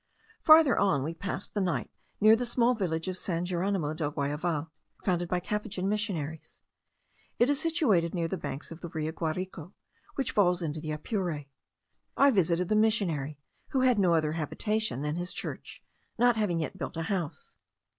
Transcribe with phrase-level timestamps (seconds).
[0.41, 4.71] Farther on we passed the night near the small village of San Geronymo del Guayaval,
[5.03, 6.63] founded by Capuchin missionaries.
[7.37, 9.73] It is situated near the banks of the Rio Guarico,
[10.15, 11.45] which falls into the Apure.
[12.17, 13.37] I visited the missionary,
[13.73, 15.83] who had no other habitation than his church,
[16.17, 17.57] not having yet built a house.